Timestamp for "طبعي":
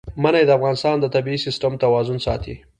1.15-1.37